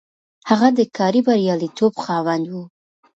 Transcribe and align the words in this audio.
هغه 0.49 0.67
د 0.77 0.79
کاري 0.97 1.21
برياليتوب 1.27 1.93
خاوند 2.03 2.45
و. 2.51 2.55